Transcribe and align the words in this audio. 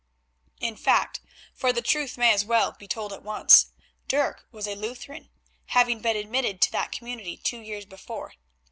In 0.59 0.77
fact, 0.77 1.19
for 1.53 1.71
the 1.71 1.83
truth 1.83 2.17
may 2.17 2.33
as 2.33 2.43
well 2.43 2.71
be 2.71 2.87
told 2.87 3.13
at 3.13 3.21
once, 3.21 3.67
Dirk 4.07 4.47
was 4.51 4.65
a 4.65 4.73
Lutheran, 4.73 5.29
having 5.67 5.99
been 5.99 6.17
admitted 6.17 6.59
to 6.61 6.71
that 6.71 6.91
community 6.91 7.37
two 7.37 7.59
years 7.59 7.85
before. 7.85 8.33